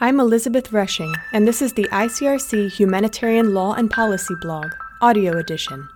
[0.00, 5.88] I'm Elizabeth Rushing, and this is the ICRC Humanitarian Law and Policy blog, audio edition.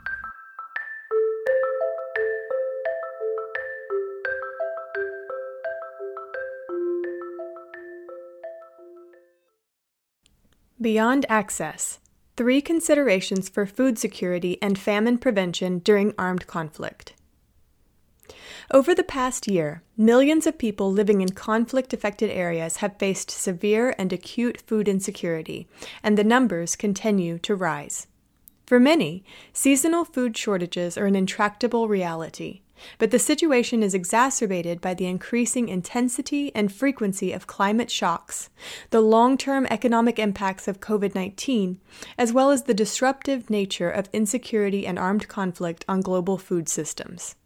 [10.81, 12.01] Beyond Access
[12.37, 17.15] Three Considerations for Food Security and Famine Prevention During Armed Conflict.
[18.71, 23.95] Over the past year, millions of people living in conflict affected areas have faced severe
[23.99, 25.67] and acute food insecurity,
[26.03, 28.07] and the numbers continue to rise.
[28.67, 32.63] For many, seasonal food shortages are an intractable reality,
[32.99, 38.51] but the situation is exacerbated by the increasing intensity and frequency of climate shocks,
[38.91, 41.81] the long term economic impacts of COVID 19,
[42.17, 47.37] as well as the disruptive nature of insecurity and armed conflict on global food systems.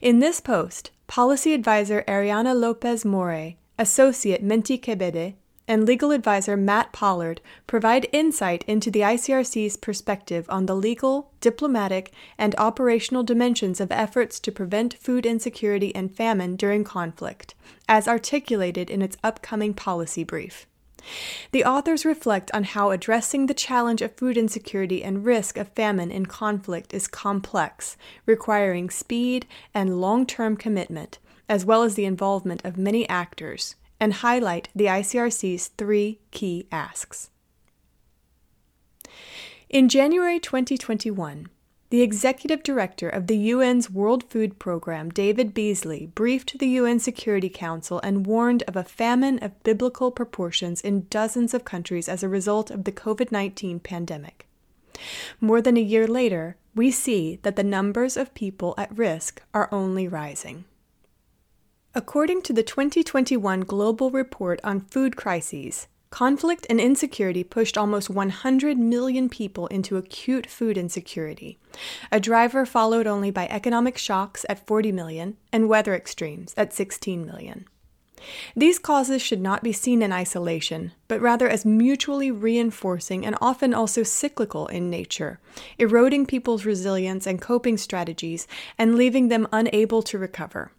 [0.00, 5.34] In this post, policy advisor Ariana Lopez More, associate Menti Kebede,
[5.70, 12.12] and legal advisor Matt Pollard provide insight into the ICRC's perspective on the legal, diplomatic,
[12.36, 17.54] and operational dimensions of efforts to prevent food insecurity and famine during conflict,
[17.88, 20.66] as articulated in its upcoming policy brief.
[21.52, 26.10] The authors reflect on how addressing the challenge of food insecurity and risk of famine
[26.10, 32.64] in conflict is complex, requiring speed and long term commitment, as well as the involvement
[32.64, 37.30] of many actors, and highlight the ICRC's three key asks.
[39.68, 41.48] In January 2021,
[41.90, 47.48] the executive director of the UN's World Food Program, David Beasley, briefed the UN Security
[47.48, 52.28] Council and warned of a famine of biblical proportions in dozens of countries as a
[52.28, 54.46] result of the COVID 19 pandemic.
[55.40, 59.68] More than a year later, we see that the numbers of people at risk are
[59.72, 60.64] only rising.
[61.92, 68.76] According to the 2021 Global Report on Food Crises, Conflict and insecurity pushed almost 100
[68.76, 71.56] million people into acute food insecurity,
[72.10, 77.24] a driver followed only by economic shocks at 40 million and weather extremes at 16
[77.24, 77.64] million.
[78.54, 83.72] These causes should not be seen in isolation, but rather as mutually reinforcing and often
[83.72, 85.38] also cyclical in nature,
[85.78, 90.72] eroding people's resilience and coping strategies and leaving them unable to recover.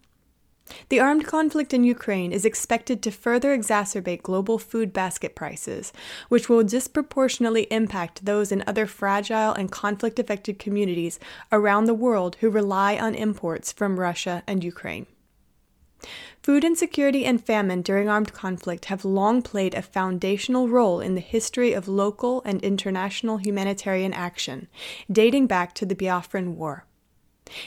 [0.90, 5.94] The armed conflict in Ukraine is expected to further exacerbate global food basket prices,
[6.30, 11.20] which will disproportionately impact those in other fragile and conflict affected communities
[11.52, 15.06] around the world who rely on imports from Russia and Ukraine.
[16.42, 21.22] Food insecurity and famine during armed conflict have long played a foundational role in the
[21.22, 24.68] history of local and international humanitarian action,
[25.12, 26.86] dating back to the Biafran War.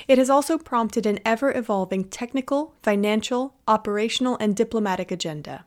[0.08, 5.64] It has also prompted an ever evolving technical, financial, operational, and diplomatic agenda.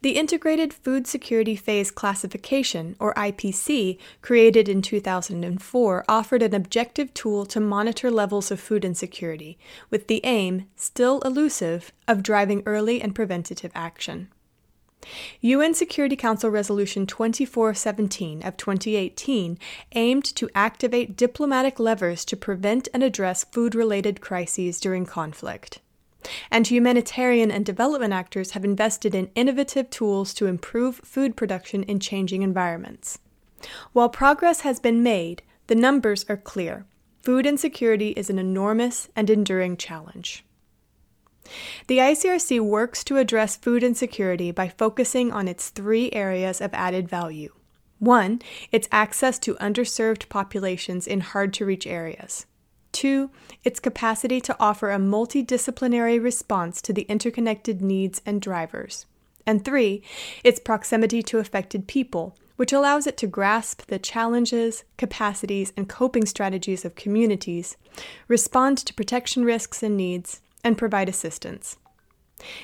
[0.00, 7.46] The Integrated Food Security Phase Classification, or IPC, created in 2004, offered an objective tool
[7.46, 9.58] to monitor levels of food insecurity,
[9.90, 14.28] with the aim, still elusive, of driving early and preventative action.
[15.40, 19.58] UN Security Council Resolution 2417 of 2018
[19.92, 25.80] aimed to activate diplomatic levers to prevent and address food related crises during conflict.
[26.50, 31.98] And humanitarian and development actors have invested in innovative tools to improve food production in
[31.98, 33.18] changing environments.
[33.92, 36.86] While progress has been made, the numbers are clear.
[37.22, 40.44] Food insecurity is an enormous and enduring challenge.
[41.86, 47.08] The ICRC works to address food insecurity by focusing on its three areas of added
[47.08, 47.52] value.
[47.98, 52.46] One, its access to underserved populations in hard to reach areas.
[52.90, 53.30] Two,
[53.64, 59.06] its capacity to offer a multidisciplinary response to the interconnected needs and drivers.
[59.46, 60.02] And three,
[60.44, 66.26] its proximity to affected people, which allows it to grasp the challenges, capacities, and coping
[66.26, 67.76] strategies of communities,
[68.28, 71.76] respond to protection risks and needs, and provide assistance.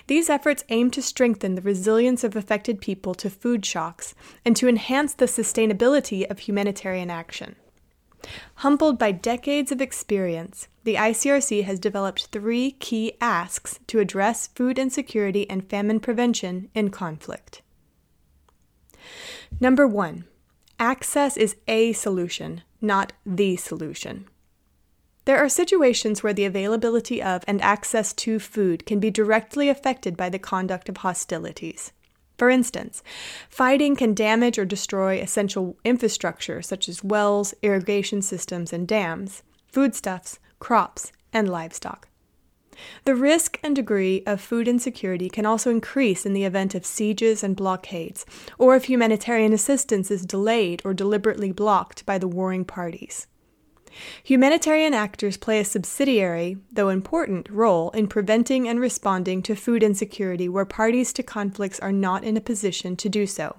[0.06, 4.14] These efforts aim to strengthen the resilience of affected people to food shocks
[4.44, 7.56] and to enhance the sustainability of humanitarian action.
[8.56, 14.78] Humbled by decades of experience, the ICRC has developed three key asks to address food
[14.78, 17.62] insecurity and famine prevention in conflict.
[19.60, 20.24] Number one,
[20.78, 24.26] access is a solution, not the solution.
[25.28, 30.16] There are situations where the availability of and access to food can be directly affected
[30.16, 31.92] by the conduct of hostilities.
[32.38, 33.02] For instance,
[33.50, 40.38] fighting can damage or destroy essential infrastructure such as wells, irrigation systems, and dams, foodstuffs,
[40.60, 42.08] crops, and livestock.
[43.04, 47.44] The risk and degree of food insecurity can also increase in the event of sieges
[47.44, 48.24] and blockades,
[48.56, 53.26] or if humanitarian assistance is delayed or deliberately blocked by the warring parties.
[54.22, 60.48] Humanitarian actors play a subsidiary, though important, role in preventing and responding to food insecurity
[60.48, 63.56] where parties to conflicts are not in a position to do so.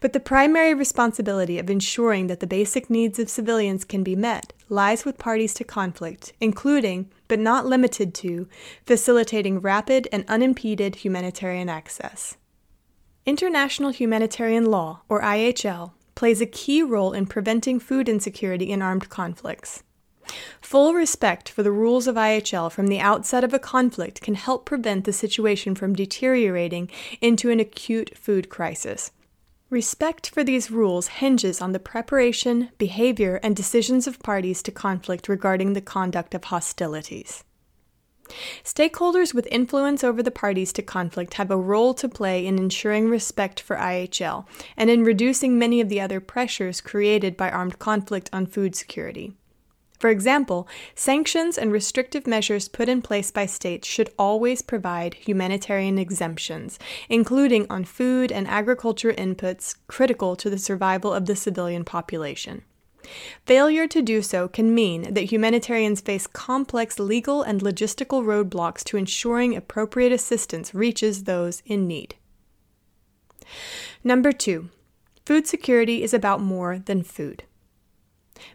[0.00, 4.52] But the primary responsibility of ensuring that the basic needs of civilians can be met
[4.68, 8.48] lies with parties to conflict, including, but not limited to,
[8.86, 12.36] facilitating rapid and unimpeded humanitarian access.
[13.26, 19.08] International humanitarian law, or IHL, plays a key role in preventing food insecurity in armed
[19.08, 19.84] conflicts.
[20.60, 24.66] Full respect for the rules of IHL from the outset of a conflict can help
[24.66, 29.12] prevent the situation from deteriorating into an acute food crisis.
[29.70, 35.28] Respect for these rules hinges on the preparation, behavior, and decisions of parties to conflict
[35.28, 37.44] regarding the conduct of hostilities.
[38.64, 43.08] Stakeholders with influence over the parties to conflict have a role to play in ensuring
[43.08, 44.46] respect for IHL
[44.76, 49.32] and in reducing many of the other pressures created by armed conflict on food security.
[49.98, 55.98] For example, sanctions and restrictive measures put in place by states should always provide humanitarian
[55.98, 56.78] exemptions,
[57.08, 62.62] including on food and agriculture inputs critical to the survival of the civilian population.
[63.46, 68.96] Failure to do so can mean that humanitarians face complex legal and logistical roadblocks to
[68.96, 72.14] ensuring appropriate assistance reaches those in need.
[74.04, 74.70] Number two,
[75.24, 77.44] food security is about more than food.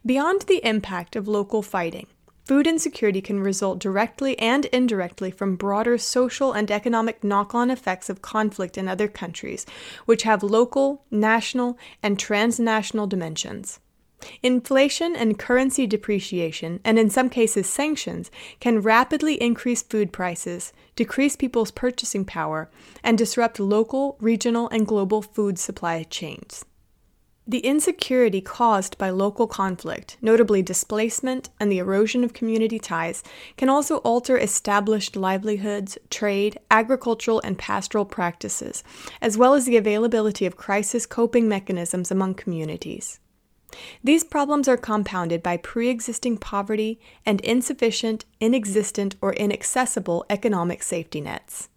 [0.05, 2.07] Beyond the impact of local fighting,
[2.45, 8.09] food insecurity can result directly and indirectly from broader social and economic knock on effects
[8.09, 9.65] of conflict in other countries,
[10.05, 13.79] which have local, national, and transnational dimensions.
[14.41, 21.35] Inflation and currency depreciation, and in some cases sanctions, can rapidly increase food prices, decrease
[21.35, 22.69] people's purchasing power,
[23.03, 26.65] and disrupt local, regional, and global food supply chains.
[27.45, 33.21] The insecurity caused by local conflict, notably displacement and the erosion of community ties,
[33.57, 38.81] can also alter established livelihoods, trade, agricultural, and pastoral practices,
[39.21, 43.19] as well as the availability of crisis coping mechanisms among communities.
[44.03, 51.21] These problems are compounded by pre existing poverty and insufficient, inexistent, or inaccessible economic safety
[51.21, 51.69] nets.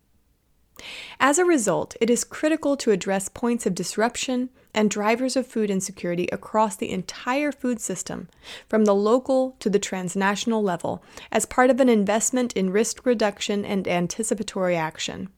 [1.19, 5.70] As a result, it is critical to address points of disruption and drivers of food
[5.70, 8.28] insecurity across the entire food system,
[8.69, 11.02] from the local to the transnational level,
[11.32, 15.31] as part of an investment in risk reduction and anticipatory action.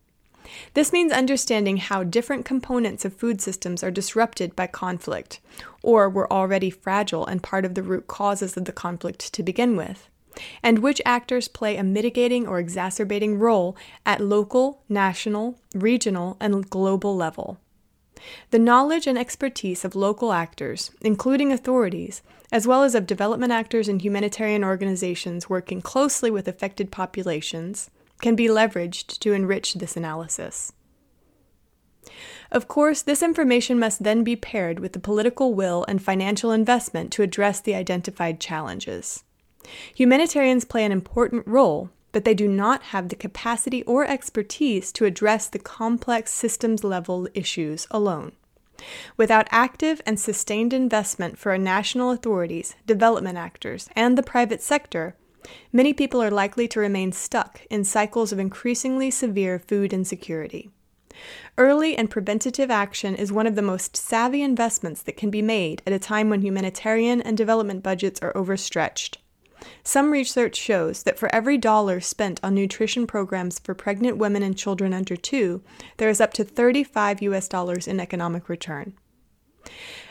[0.74, 5.40] This means understanding how different components of food systems are disrupted by conflict,
[5.82, 9.76] or were already fragile and part of the root causes of the conflict to begin
[9.76, 10.08] with,
[10.62, 17.16] and which actors play a mitigating or exacerbating role at local, national, regional, and global
[17.16, 17.58] level.
[18.50, 23.88] The knowledge and expertise of local actors, including authorities, as well as of development actors
[23.88, 30.72] and humanitarian organizations working closely with affected populations, can be leveraged to enrich this analysis.
[32.50, 37.12] Of course, this information must then be paired with the political will and financial investment
[37.12, 39.24] to address the identified challenges.
[39.94, 45.04] Humanitarians play an important role, but they do not have the capacity or expertise to
[45.04, 48.32] address the complex systems level issues alone.
[49.16, 55.16] Without active and sustained investment for national authorities, development actors, and the private sector,
[55.73, 60.71] many people are likely to remain stuck in cycles of increasingly severe food insecurity.
[61.57, 65.83] Early and preventative action is one of the most savvy investments that can be made
[65.87, 69.19] at a time when humanitarian and development budgets are overstretched.
[69.83, 74.57] Some research shows that for every dollar spent on nutrition programs for pregnant women and
[74.57, 75.61] children under 2,
[75.97, 78.95] there is up to 35 US dollars in economic return.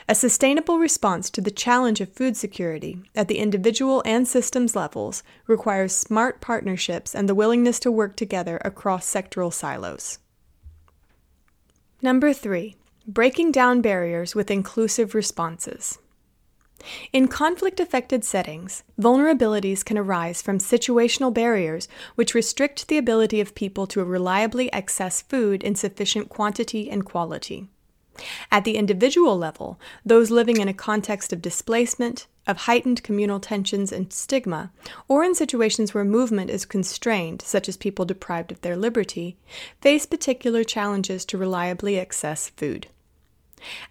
[0.08, 5.22] A sustainable response to the challenge of food security at the individual and systems levels
[5.46, 10.18] requires smart partnerships and the willingness to work together across sectoral silos.
[12.00, 15.98] Number three, breaking down barriers with inclusive responses.
[17.12, 23.54] In conflict affected settings, vulnerabilities can arise from situational barriers which restrict the ability of
[23.54, 27.68] people to reliably access food in sufficient quantity and quality.
[28.50, 33.92] At the individual level, those living in a context of displacement, of heightened communal tensions
[33.92, 34.72] and stigma,
[35.06, 39.36] or in situations where movement is constrained, such as people deprived of their liberty,
[39.80, 42.88] face particular challenges to reliably access food.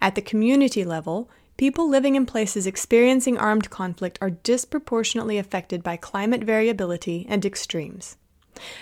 [0.00, 5.96] At the community level, people living in places experiencing armed conflict are disproportionately affected by
[5.96, 8.16] climate variability and extremes.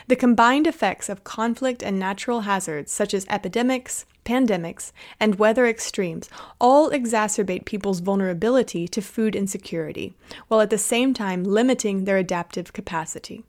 [0.08, 6.28] The combined effects of conflict and natural hazards, such as epidemics, pandemics, and weather extremes,
[6.60, 10.14] all exacerbate people's vulnerability to food insecurity,
[10.48, 13.44] while at the same time limiting their adaptive capacity.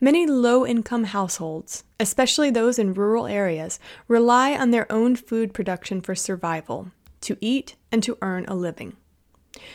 [0.00, 6.00] Many low income households, especially those in rural areas, rely on their own food production
[6.00, 6.90] for survival,
[7.22, 8.96] to eat, and to earn a living.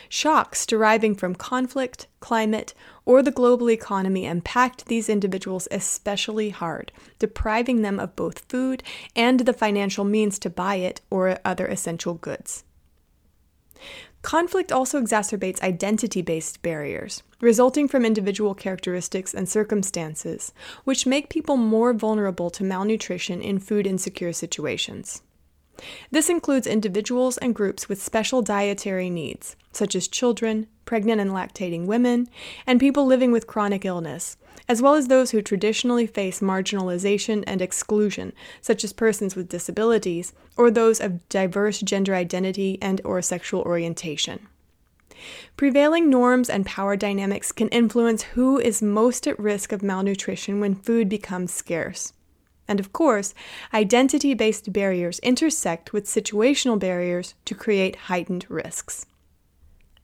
[0.08, 7.82] Shocks deriving from conflict, climate, or the global economy impact these individuals especially hard, depriving
[7.82, 8.82] them of both food
[9.14, 12.64] and the financial means to buy it or other essential goods.
[14.22, 20.52] Conflict also exacerbates identity based barriers, resulting from individual characteristics and circumstances,
[20.84, 25.22] which make people more vulnerable to malnutrition in food insecure situations.
[26.10, 31.86] This includes individuals and groups with special dietary needs, such as children, pregnant and lactating
[31.86, 32.28] women,
[32.66, 34.36] and people living with chronic illness,
[34.68, 40.32] as well as those who traditionally face marginalization and exclusion, such as persons with disabilities
[40.56, 44.46] or those of diverse gender identity and or sexual orientation.
[45.56, 50.74] Prevailing norms and power dynamics can influence who is most at risk of malnutrition when
[50.74, 52.12] food becomes scarce.
[52.68, 53.34] And of course,
[53.72, 59.06] identity based barriers intersect with situational barriers to create heightened risks.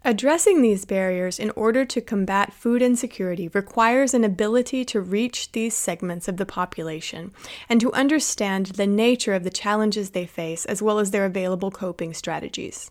[0.06, 5.72] Addressing these barriers in order to combat food insecurity requires an ability to reach these
[5.72, 7.32] segments of the population
[7.70, 11.70] and to understand the nature of the challenges they face as well as their available
[11.70, 12.90] coping strategies.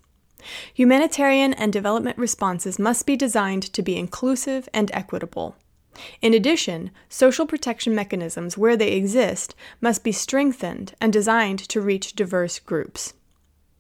[0.74, 5.56] Humanitarian and development responses must be designed to be inclusive and equitable.
[6.22, 12.14] In addition, social protection mechanisms, where they exist, must be strengthened and designed to reach
[12.14, 13.14] diverse groups.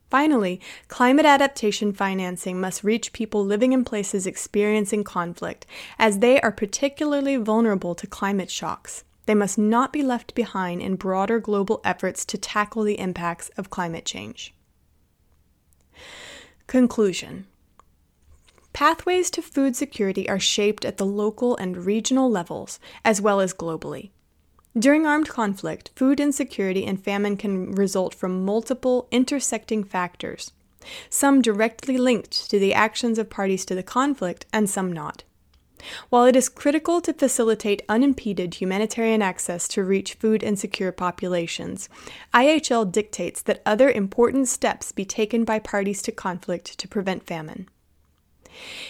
[0.09, 5.65] Finally, climate adaptation financing must reach people living in places experiencing conflict,
[5.97, 9.03] as they are particularly vulnerable to climate shocks.
[9.25, 13.71] They must not be left behind in broader global efforts to tackle the impacts of
[13.71, 14.53] climate change.
[16.67, 17.47] Conclusion
[18.73, 23.53] Pathways to food security are shaped at the local and regional levels, as well as
[23.53, 24.09] globally.
[24.77, 30.51] During armed conflict, food insecurity and famine can result from multiple intersecting factors,
[31.09, 35.23] some directly linked to the actions of parties to the conflict and some not.
[36.09, 41.89] While it is critical to facilitate unimpeded humanitarian access to reach food insecure populations,
[42.33, 47.67] IHL dictates that other important steps be taken by parties to conflict to prevent famine.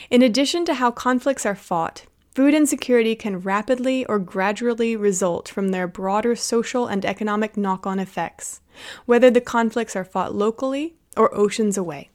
[0.10, 2.06] In addition to how conflicts are fought,
[2.36, 8.00] food insecurity can rapidly or gradually result from their broader social and economic knock on
[8.00, 8.62] effects,
[9.06, 12.10] whether the conflicts are fought locally or oceans away.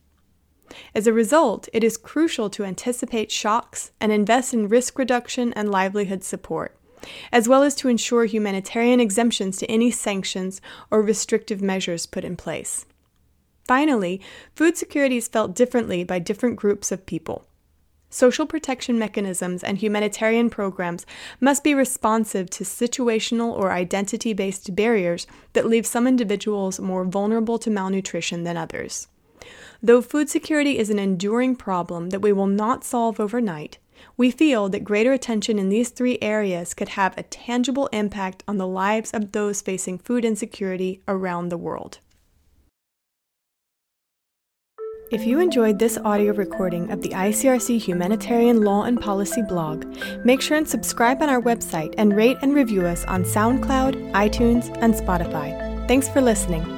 [0.94, 5.70] As a result, it is crucial to anticipate shocks and invest in risk reduction and
[5.70, 6.76] livelihood support,
[7.32, 12.36] as well as to ensure humanitarian exemptions to any sanctions or restrictive measures put in
[12.36, 12.84] place.
[13.68, 14.20] Finally,
[14.56, 17.44] food security is felt differently by different groups of people.
[18.08, 21.04] Social protection mechanisms and humanitarian programs
[21.38, 27.58] must be responsive to situational or identity based barriers that leave some individuals more vulnerable
[27.58, 29.08] to malnutrition than others.
[29.82, 33.76] Though food security is an enduring problem that we will not solve overnight,
[34.16, 38.56] we feel that greater attention in these three areas could have a tangible impact on
[38.56, 41.98] the lives of those facing food insecurity around the world.
[45.10, 49.86] If you enjoyed this audio recording of the ICRC Humanitarian Law and Policy blog,
[50.22, 54.68] make sure and subscribe on our website and rate and review us on SoundCloud, iTunes,
[54.82, 55.88] and Spotify.
[55.88, 56.77] Thanks for listening.